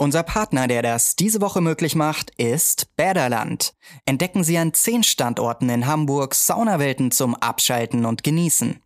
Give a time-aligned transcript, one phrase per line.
[0.00, 3.74] Unser Partner, der das diese Woche möglich macht, ist Bäderland.
[4.06, 8.80] Entdecken Sie an zehn Standorten in Hamburg Saunawelten zum Abschalten und Genießen.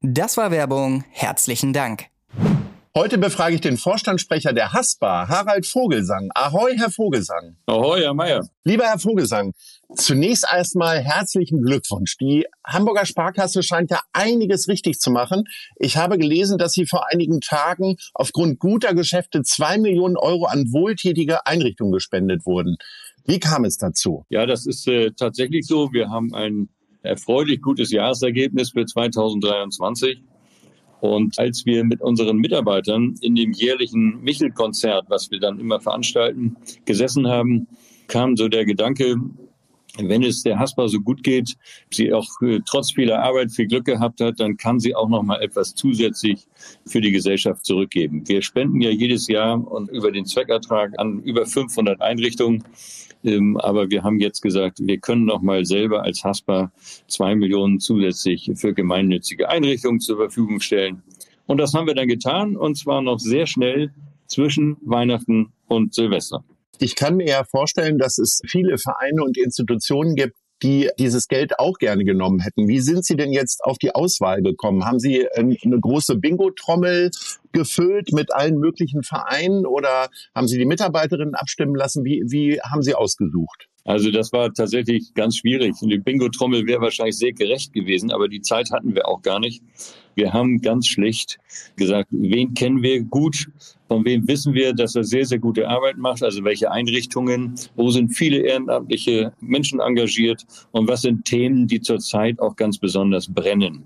[0.00, 1.04] Das war Werbung.
[1.10, 2.06] Herzlichen Dank.
[2.96, 6.30] Heute befrage ich den Vorstandssprecher der Haspa, Harald Vogelsang.
[6.34, 7.58] Ahoi, Herr Vogelsang.
[7.66, 8.48] Ahoi, Herr Meier.
[8.64, 9.52] Lieber Herr Vogelsang,
[9.94, 12.16] zunächst erstmal herzlichen Glückwunsch.
[12.16, 15.44] Die Hamburger Sparkasse scheint ja einiges richtig zu machen.
[15.78, 20.72] Ich habe gelesen, dass Sie vor einigen Tagen aufgrund guter Geschäfte zwei Millionen Euro an
[20.72, 22.78] wohltätige Einrichtungen gespendet wurden.
[23.26, 24.24] Wie kam es dazu?
[24.30, 25.92] Ja, das ist äh, tatsächlich so.
[25.92, 26.70] Wir haben ein
[27.02, 30.22] erfreulich gutes Jahresergebnis für 2023.
[31.00, 36.56] Und als wir mit unseren Mitarbeitern in dem jährlichen Michel-Konzert, was wir dann immer veranstalten,
[36.84, 37.68] gesessen haben,
[38.08, 39.16] kam so der Gedanke,
[39.98, 41.56] wenn es der Haspa so gut geht,
[41.90, 45.22] sie auch äh, trotz vieler Arbeit viel Glück gehabt hat, dann kann sie auch noch
[45.22, 46.46] mal etwas zusätzlich
[46.86, 48.26] für die Gesellschaft zurückgeben.
[48.26, 52.64] Wir spenden ja jedes Jahr und über den Zweckertrag an über 500 Einrichtungen.
[53.24, 56.70] Ähm, aber wir haben jetzt gesagt, wir können noch mal selber als Haspa
[57.08, 61.02] zwei Millionen zusätzlich für gemeinnützige Einrichtungen zur Verfügung stellen.
[61.46, 63.92] Und das haben wir dann getan und zwar noch sehr schnell
[64.26, 66.44] zwischen Weihnachten und Silvester.
[66.78, 71.58] Ich kann mir ja vorstellen, dass es viele Vereine und Institutionen gibt, die dieses Geld
[71.58, 72.66] auch gerne genommen hätten.
[72.68, 74.84] Wie sind Sie denn jetzt auf die Auswahl gekommen?
[74.84, 77.10] Haben Sie eine große Bingo-Trommel
[77.52, 82.04] gefüllt mit allen möglichen Vereinen oder haben Sie die Mitarbeiterinnen abstimmen lassen?
[82.04, 83.68] Wie, wie haben Sie ausgesucht?
[83.84, 85.74] Also das war tatsächlich ganz schwierig.
[85.80, 89.62] Die Bingo-Trommel wäre wahrscheinlich sehr gerecht gewesen, aber die Zeit hatten wir auch gar nicht.
[90.16, 91.38] Wir haben ganz schlicht
[91.76, 93.48] gesagt, wen kennen wir gut,
[93.86, 97.90] von wem wissen wir, dass er sehr, sehr gute Arbeit macht, also welche Einrichtungen, wo
[97.90, 103.84] sind viele ehrenamtliche Menschen engagiert und was sind Themen, die zurzeit auch ganz besonders brennen.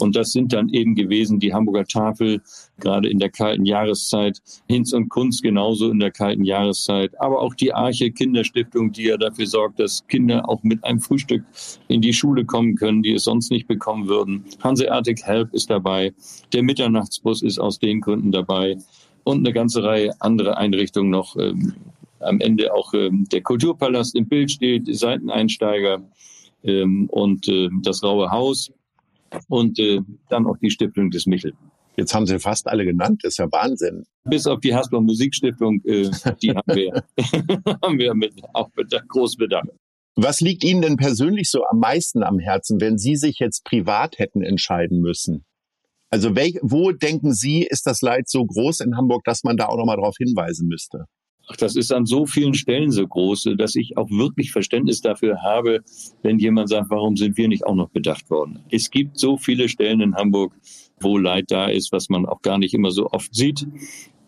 [0.00, 2.40] Und das sind dann eben gewesen die Hamburger Tafel,
[2.78, 7.54] gerade in der kalten Jahreszeit, Hinz und Kunst genauso in der kalten Jahreszeit, aber auch
[7.54, 11.42] die Arche Kinderstiftung, die ja dafür sorgt, dass Kinder auch mit einem Frühstück
[11.88, 14.44] in die Schule kommen können, die es sonst nicht bekommen würden.
[14.62, 16.12] Hanseatic Help ist dabei,
[16.52, 18.78] der Mitternachtsbus ist aus den Gründen dabei
[19.24, 21.36] und eine ganze Reihe andere Einrichtungen noch.
[21.36, 21.74] Ähm,
[22.20, 26.02] am Ende auch ähm, der Kulturpalast im Bild steht, Seiteneinsteiger
[26.64, 28.70] ähm, und äh, das Raue Haus
[29.48, 31.54] und äh, dann auch die Stiftung des Michel.
[31.96, 34.04] Jetzt haben Sie fast alle genannt, das ist ja Wahnsinn.
[34.24, 36.10] Bis auf die Hasbro Musikstiftung, äh,
[36.42, 37.04] die haben wir,
[37.82, 39.68] haben wir mit, auch mit groß Bedacht.
[40.16, 44.18] Was liegt Ihnen denn persönlich so am meisten am Herzen, wenn Sie sich jetzt privat
[44.18, 45.44] hätten entscheiden müssen?
[46.10, 49.66] Also welch, wo denken Sie, ist das Leid so groß in Hamburg, dass man da
[49.66, 51.04] auch nochmal darauf hinweisen müsste?
[51.50, 55.42] Ach, das ist an so vielen Stellen so groß, dass ich auch wirklich Verständnis dafür
[55.42, 55.80] habe,
[56.22, 58.60] wenn jemand sagt, warum sind wir nicht auch noch bedacht worden?
[58.70, 60.52] Es gibt so viele Stellen in Hamburg,
[61.00, 63.66] wo Leid da ist, was man auch gar nicht immer so oft sieht.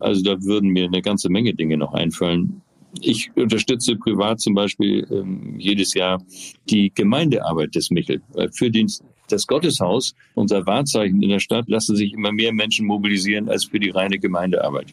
[0.00, 2.62] Also da würden mir eine ganze Menge Dinge noch einfallen.
[3.00, 6.22] Ich unterstütze privat zum Beispiel ähm, jedes Jahr
[6.68, 8.20] die Gemeindearbeit des Michel.
[8.52, 8.90] Für den,
[9.28, 13.78] das Gotteshaus, unser Wahrzeichen in der Stadt, lassen sich immer mehr Menschen mobilisieren als für
[13.78, 14.92] die reine Gemeindearbeit.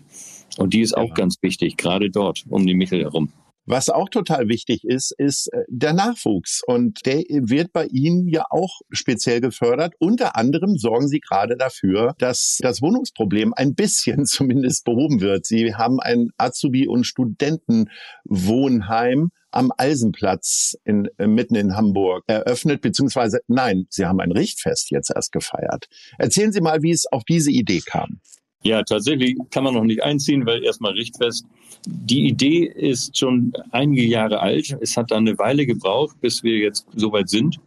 [0.57, 1.13] Und die ist auch ja.
[1.13, 3.31] ganz wichtig, gerade dort um die Michel herum.
[3.69, 6.63] Was auch total wichtig ist, ist äh, der Nachwuchs.
[6.65, 9.93] Und der wird bei Ihnen ja auch speziell gefördert.
[9.99, 15.45] Unter anderem sorgen Sie gerade dafür, dass das Wohnungsproblem ein bisschen zumindest behoben wird.
[15.45, 23.41] Sie haben ein Azubi- und Studentenwohnheim am Eisenplatz in, äh, mitten in Hamburg eröffnet, beziehungsweise
[23.45, 25.85] nein, Sie haben ein Richtfest jetzt erst gefeiert.
[26.17, 28.19] Erzählen Sie mal, wie es auf diese Idee kam.
[28.63, 31.45] Ja, tatsächlich kann man noch nicht einziehen, weil erstmal Richtfest.
[31.85, 34.77] Die Idee ist schon einige Jahre alt.
[34.81, 37.57] Es hat dann eine Weile gebraucht, bis wir jetzt soweit sind.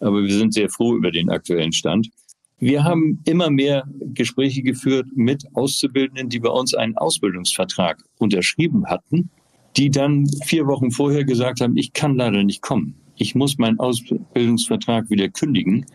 [0.00, 2.08] Aber wir sind sehr froh über den aktuellen Stand.
[2.58, 9.30] Wir haben immer mehr Gespräche geführt mit Auszubildenden, die bei uns einen Ausbildungsvertrag unterschrieben hatten,
[9.76, 12.94] die dann vier Wochen vorher gesagt haben, ich kann leider nicht kommen.
[13.16, 15.86] Ich muss meinen Ausbildungsvertrag wieder kündigen,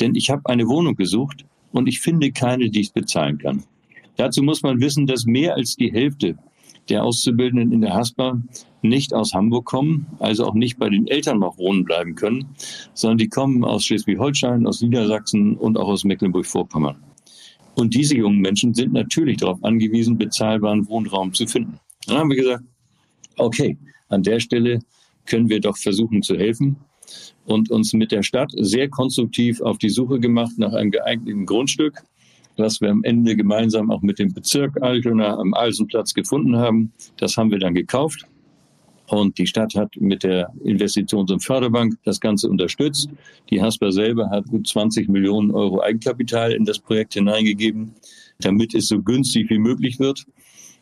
[0.00, 3.64] denn ich habe eine Wohnung gesucht und ich finde keine, die ich bezahlen kann.
[4.18, 6.36] Dazu muss man wissen, dass mehr als die Hälfte
[6.88, 8.42] der Auszubildenden in der HASPA
[8.82, 12.46] nicht aus Hamburg kommen, also auch nicht bei den Eltern noch wohnen bleiben können,
[12.94, 16.96] sondern die kommen aus Schleswig-Holstein, aus Niedersachsen und auch aus Mecklenburg-Vorpommern.
[17.76, 21.78] Und diese jungen Menschen sind natürlich darauf angewiesen, bezahlbaren Wohnraum zu finden.
[22.06, 22.64] Dann haben wir gesagt,
[23.36, 23.78] okay,
[24.08, 24.80] an der Stelle
[25.26, 26.76] können wir doch versuchen zu helfen.
[27.46, 32.02] und uns mit der Stadt sehr konstruktiv auf die Suche gemacht nach einem geeigneten Grundstück,
[32.58, 36.92] was wir am Ende gemeinsam auch mit dem Bezirk Altona am Alsenplatz gefunden haben.
[37.16, 38.26] Das haben wir dann gekauft.
[39.08, 43.08] Und die Stadt hat mit der Investitions- und Förderbank das Ganze unterstützt.
[43.48, 47.94] Die Hasper selber hat gut 20 Millionen Euro Eigenkapital in das Projekt hineingegeben,
[48.40, 50.26] damit es so günstig wie möglich wird.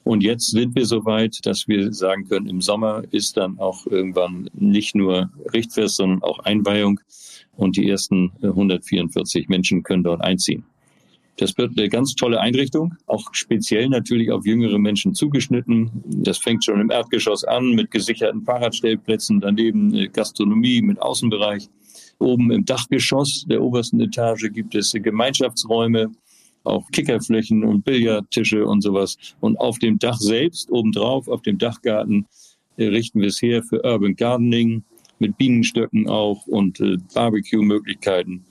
[0.02, 3.86] Und jetzt sind wir so weit, dass wir sagen können, im Sommer ist dann auch
[3.86, 7.00] irgendwann nicht nur Richtfest, sondern auch Einweihung.
[7.56, 10.64] Und die ersten 144 Menschen können dort einziehen.
[11.36, 15.90] Das wird eine ganz tolle Einrichtung, auch speziell natürlich auf jüngere Menschen zugeschnitten.
[16.06, 21.68] Das fängt schon im Erdgeschoss an mit gesicherten Fahrradstellplätzen, daneben Gastronomie mit Außenbereich.
[22.18, 26.10] Oben im Dachgeschoss der obersten Etage gibt es Gemeinschaftsräume,
[26.64, 29.18] auch Kickerflächen und Billardtische und sowas.
[29.40, 32.26] Und auf dem Dach selbst, obendrauf, auf dem Dachgarten,
[32.78, 34.82] richten wir es her für Urban Gardening
[35.18, 38.44] mit Bienenstöcken auch und äh, Barbecue-Möglichkeiten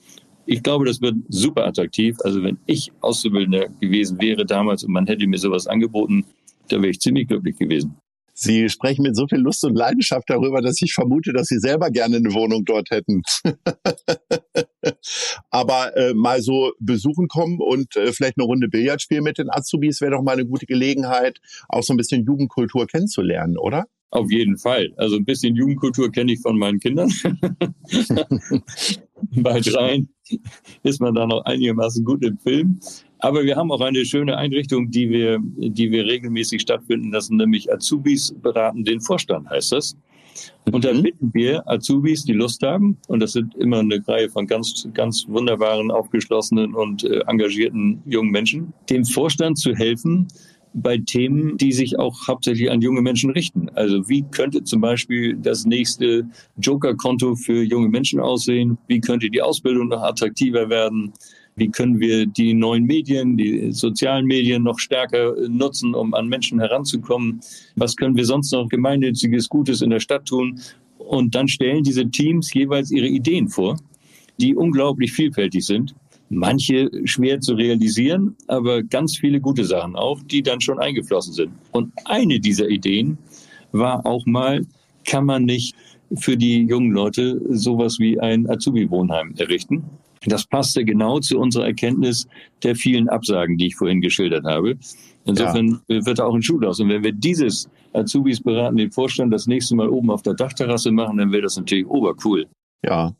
[0.45, 2.17] ich glaube, das wird super attraktiv.
[2.23, 6.25] Also wenn ich Auszubildender gewesen wäre damals und man hätte mir sowas angeboten,
[6.69, 7.97] da wäre ich ziemlich glücklich gewesen.
[8.37, 11.89] Sie sprechen mit so viel Lust und Leidenschaft darüber, dass ich vermute, dass Sie selber
[11.89, 13.21] gerne eine Wohnung dort hätten.
[15.49, 19.49] Aber äh, mal so besuchen kommen und äh, vielleicht eine Runde Billard spielen mit den
[19.49, 21.39] Azubis wäre doch mal eine gute Gelegenheit,
[21.69, 23.85] auch so ein bisschen Jugendkultur kennenzulernen, oder?
[24.09, 24.91] Auf jeden Fall.
[24.97, 27.11] Also ein bisschen Jugendkultur kenne ich von meinen Kindern.
[29.35, 30.09] Bei dreien
[30.83, 32.79] ist man da noch einigermaßen gut im Film.
[33.19, 37.71] Aber wir haben auch eine schöne Einrichtung, die wir, die wir regelmäßig stattfinden lassen, nämlich
[37.71, 39.95] Azubis beraten den Vorstand, heißt das.
[40.71, 41.03] Und dann mhm.
[41.03, 45.25] bitten wir Azubis, die Lust haben, und das sind immer eine Reihe von ganz, ganz
[45.27, 50.27] wunderbaren, aufgeschlossenen und äh, engagierten jungen Menschen, dem Vorstand zu helfen,
[50.75, 53.69] bei Themen, die sich auch hauptsächlich an junge Menschen richten.
[53.69, 56.27] Also wie könnte zum Beispiel das nächste
[56.57, 58.77] Joker-Konto für junge Menschen aussehen?
[58.87, 61.13] Wie könnte die Ausbildung noch attraktiver werden?
[61.55, 66.59] Wie können wir die neuen Medien, die sozialen Medien noch stärker nutzen, um an Menschen
[66.59, 67.39] heranzukommen?
[67.77, 70.59] Was können wir sonst noch gemeinnütziges Gutes in der Stadt tun?
[70.97, 73.77] Und dann stellen diese Teams jeweils ihre Ideen vor,
[74.41, 75.95] die unglaublich vielfältig sind
[76.35, 81.51] manche schwer zu realisieren, aber ganz viele gute Sachen auch, die dann schon eingeflossen sind.
[81.71, 83.17] Und eine dieser Ideen
[83.71, 84.65] war auch mal,
[85.05, 85.75] kann man nicht
[86.15, 89.83] für die jungen Leute sowas wie ein Azubi-Wohnheim errichten?
[90.27, 92.27] Das passte genau zu unserer Erkenntnis
[92.63, 94.75] der vielen Absagen, die ich vorhin geschildert habe.
[95.25, 96.05] Insofern ja.
[96.05, 96.79] wird auch ein Schuh aus.
[96.79, 100.91] Und wenn wir dieses Azubis beraten, den Vorstand das nächste Mal oben auf der Dachterrasse
[100.91, 102.47] machen, dann wäre das natürlich obercool.
[102.83, 103.15] Ja,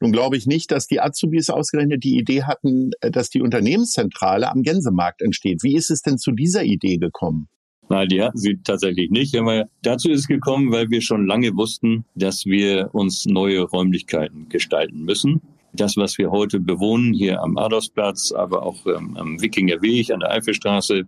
[0.00, 4.50] nun glaube ich nicht, dass die Azubis ausgerechnet die Idee hatten, äh, dass die Unternehmenszentrale
[4.50, 5.62] am Gänsemarkt entsteht.
[5.62, 7.48] Wie ist es denn zu dieser Idee gekommen?
[7.88, 9.34] Nein, die hatten sie tatsächlich nicht.
[9.36, 14.48] Aber dazu ist es gekommen, weil wir schon lange wussten, dass wir uns neue Räumlichkeiten
[14.48, 15.40] gestalten müssen.
[15.72, 20.20] Das, was wir heute bewohnen, hier am Adolfsplatz, aber auch ähm, am Wikinger Weg an
[20.20, 21.04] der Eifelstraße,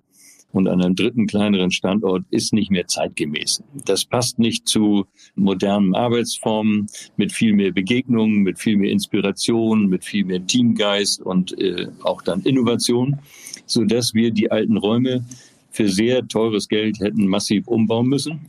[0.52, 3.62] und an einem dritten kleineren Standort ist nicht mehr zeitgemäß.
[3.84, 5.06] Das passt nicht zu
[5.36, 11.58] modernen Arbeitsformen mit viel mehr Begegnungen, mit viel mehr Inspiration, mit viel mehr Teamgeist und
[11.60, 13.18] äh, auch dann Innovation,
[13.66, 15.24] so dass wir die alten Räume
[15.70, 18.40] für sehr teures Geld hätten massiv umbauen müssen.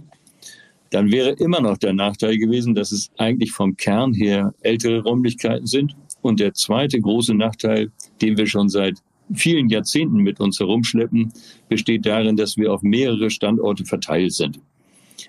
[0.89, 5.65] Dann wäre immer noch der Nachteil gewesen, dass es eigentlich vom Kern her ältere Räumlichkeiten
[5.65, 5.95] sind.
[6.21, 7.91] Und der zweite große Nachteil,
[8.21, 9.01] den wir schon seit
[9.33, 11.31] vielen Jahrzehnten mit uns herumschleppen,
[11.69, 14.59] besteht darin, dass wir auf mehrere Standorte verteilt sind.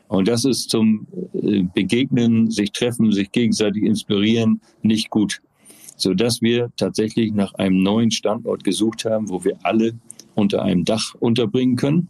[0.08, 5.40] Und das ist zum äh, Begegnen, sich treffen, sich gegenseitig inspirieren nicht gut,
[5.96, 9.94] so dass wir tatsächlich nach einem neuen Standort gesucht haben, wo wir alle
[10.34, 12.08] unter einem Dach unterbringen können.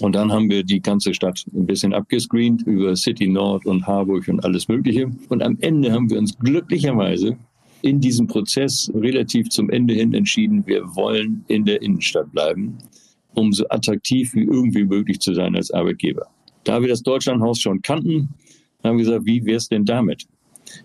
[0.00, 4.28] Und dann haben wir die ganze Stadt ein bisschen abgescreent über City Nord und Harburg
[4.28, 5.10] und alles Mögliche.
[5.28, 7.36] Und am Ende haben wir uns glücklicherweise
[7.82, 12.78] in diesem Prozess relativ zum Ende hin entschieden, wir wollen in der Innenstadt bleiben,
[13.34, 16.26] um so attraktiv wie irgendwie möglich zu sein als Arbeitgeber.
[16.64, 18.28] Da wir das Deutschlandhaus schon kannten,
[18.82, 20.26] haben wir gesagt, wie wäre es denn damit?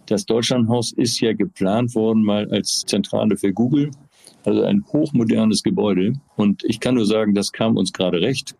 [0.07, 3.91] Das Deutschlandhaus ist ja geplant worden mal als Zentrale für Google,
[4.43, 6.13] also ein hochmodernes Gebäude.
[6.35, 8.55] Und ich kann nur sagen, das kam uns gerade recht.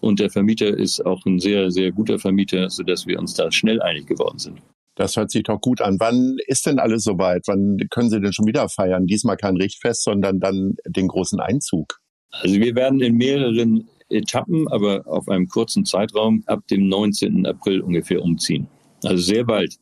[0.00, 3.82] Und der Vermieter ist auch ein sehr, sehr guter Vermieter, sodass wir uns da schnell
[3.82, 4.60] einig geworden sind.
[5.00, 5.96] Das hört sich doch gut an.
[5.98, 7.44] Wann ist denn alles soweit?
[7.46, 9.06] Wann können Sie denn schon wieder feiern?
[9.06, 12.00] Diesmal kein Richtfest, sondern dann den großen Einzug.
[12.32, 17.46] Also wir werden in mehreren Etappen, aber auf einem kurzen Zeitraum ab dem 19.
[17.46, 18.68] April ungefähr umziehen.
[19.02, 19.76] Also sehr bald.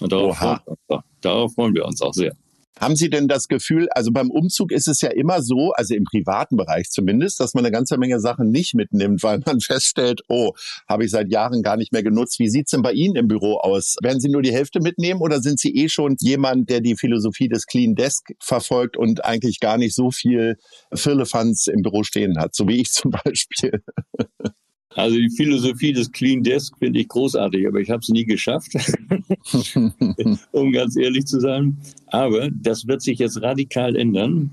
[0.00, 2.34] Und darauf, freuen, wir uns, darauf freuen wir uns auch sehr.
[2.80, 6.04] Haben Sie denn das Gefühl, also beim Umzug ist es ja immer so, also im
[6.04, 10.52] privaten Bereich zumindest, dass man eine ganze Menge Sachen nicht mitnimmt, weil man feststellt, oh,
[10.88, 12.38] habe ich seit Jahren gar nicht mehr genutzt.
[12.38, 13.96] Wie sieht's denn bei Ihnen im Büro aus?
[14.02, 17.48] Werden Sie nur die Hälfte mitnehmen oder sind Sie eh schon jemand, der die Philosophie
[17.48, 20.56] des Clean Desk verfolgt und eigentlich gar nicht so viel
[20.94, 23.82] Firlefanz im Büro stehen hat, so wie ich zum Beispiel?
[24.94, 28.72] Also die Philosophie des Clean Desk finde ich großartig, aber ich habe es nie geschafft,
[30.52, 31.76] um ganz ehrlich zu sein.
[32.06, 34.50] Aber das wird sich jetzt radikal ändern,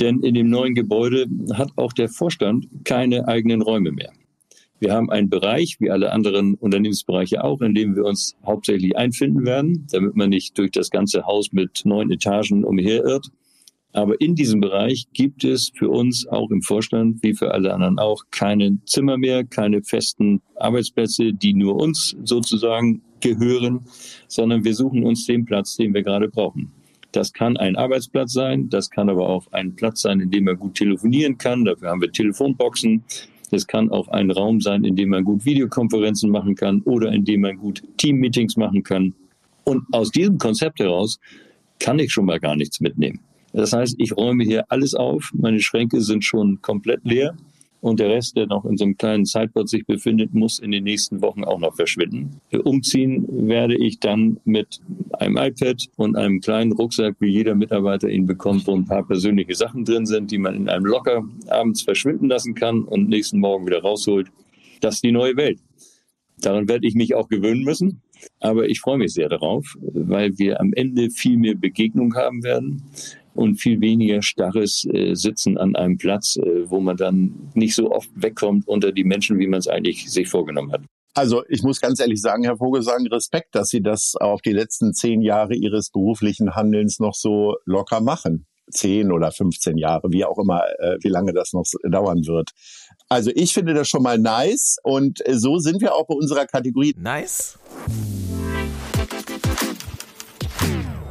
[0.00, 4.12] denn in dem neuen Gebäude hat auch der Vorstand keine eigenen Räume mehr.
[4.82, 9.46] Wir haben einen Bereich, wie alle anderen Unternehmensbereiche auch, in dem wir uns hauptsächlich einfinden
[9.46, 13.30] werden, damit man nicht durch das ganze Haus mit neun Etagen umherirrt.
[13.92, 17.98] Aber in diesem Bereich gibt es für uns auch im Vorstand, wie für alle anderen
[17.98, 23.80] auch, keine Zimmer mehr, keine festen Arbeitsplätze, die nur uns sozusagen gehören,
[24.28, 26.72] sondern wir suchen uns den Platz, den wir gerade brauchen.
[27.12, 30.58] Das kann ein Arbeitsplatz sein, das kann aber auch ein Platz sein, in dem man
[30.58, 31.66] gut telefonieren kann.
[31.66, 33.04] Dafür haben wir Telefonboxen.
[33.50, 37.26] Es kann auch ein Raum sein, in dem man gut Videokonferenzen machen kann oder in
[37.26, 39.14] dem man gut Teammeetings machen kann.
[39.64, 41.20] Und aus diesem Konzept heraus
[41.78, 43.20] kann ich schon mal gar nichts mitnehmen.
[43.52, 45.30] Das heißt, ich räume hier alles auf.
[45.34, 47.36] Meine Schränke sind schon komplett leer.
[47.82, 50.84] Und der Rest, der noch in so einem kleinen Sideboard sich befindet, muss in den
[50.84, 52.40] nächsten Wochen auch noch verschwinden.
[52.62, 54.80] Umziehen werde ich dann mit
[55.14, 59.56] einem iPad und einem kleinen Rucksack, wie jeder Mitarbeiter ihn bekommt, wo ein paar persönliche
[59.56, 63.66] Sachen drin sind, die man in einem Locker abends verschwinden lassen kann und nächsten Morgen
[63.66, 64.28] wieder rausholt.
[64.80, 65.58] Das ist die neue Welt.
[66.40, 68.00] Daran werde ich mich auch gewöhnen müssen.
[68.38, 72.82] Aber ich freue mich sehr darauf, weil wir am Ende viel mehr Begegnung haben werden
[73.34, 77.90] und viel weniger starres äh, Sitzen an einem Platz, äh, wo man dann nicht so
[77.90, 80.82] oft wegkommt unter die Menschen, wie man es eigentlich sich vorgenommen hat.
[81.14, 84.94] Also ich muss ganz ehrlich sagen, Herr Vogelsang, Respekt, dass Sie das auf die letzten
[84.94, 88.46] zehn Jahre Ihres beruflichen Handelns noch so locker machen.
[88.70, 92.50] Zehn oder 15 Jahre, wie auch immer, äh, wie lange das noch dauern wird.
[93.08, 96.46] Also ich finde das schon mal nice und äh, so sind wir auch bei unserer
[96.46, 96.94] Kategorie.
[96.96, 97.58] Nice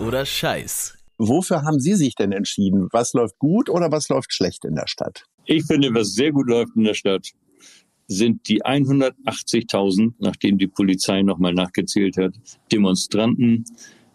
[0.01, 1.00] oder Scheiß.
[1.23, 2.87] Wofür haben Sie sich denn entschieden?
[2.91, 5.25] Was läuft gut oder was läuft schlecht in der Stadt?
[5.45, 7.27] Ich finde, was sehr gut läuft in der Stadt,
[8.07, 12.33] sind die 180.000, nachdem die Polizei nochmal nachgezählt hat,
[12.71, 13.65] Demonstranten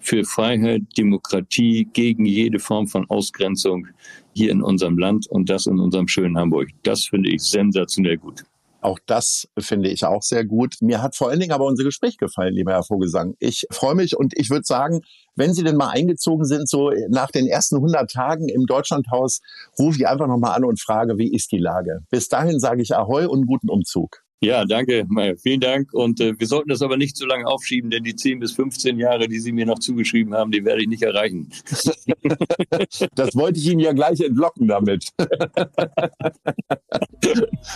[0.01, 3.87] für Freiheit, Demokratie, gegen jede Form von Ausgrenzung
[4.35, 6.71] hier in unserem Land und das in unserem schönen Hamburg.
[6.83, 8.43] Das finde ich sensationell gut.
[8.87, 10.77] Auch das finde ich auch sehr gut.
[10.81, 13.35] Mir hat vor allen Dingen aber unser Gespräch gefallen, lieber Herr Vogelsang.
[13.41, 15.01] Ich freue mich und ich würde sagen,
[15.35, 19.41] wenn Sie denn mal eingezogen sind, so nach den ersten 100 Tagen im Deutschlandhaus,
[19.77, 22.03] rufe ich einfach nochmal an und frage, wie ist die Lage?
[22.11, 24.23] Bis dahin sage ich Ahoi und guten Umzug.
[24.41, 25.07] Ja, danke,
[25.43, 25.95] Vielen Dank.
[25.95, 28.99] Und äh, wir sollten das aber nicht so lange aufschieben, denn die 10 bis 15
[28.99, 31.49] Jahre, die Sie mir noch zugeschrieben haben, die werde ich nicht erreichen.
[33.15, 35.11] das wollte ich Ihnen ja gleich entlocken damit.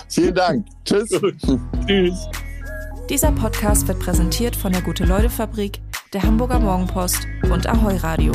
[0.08, 0.66] Vielen Dank.
[0.84, 1.08] Tschüss.
[1.86, 2.28] Tschüss.
[3.08, 5.80] Dieser Podcast wird präsentiert von der Gute-Leute-Fabrik,
[6.12, 8.32] der Hamburger Morgenpost und Ahoi Radio.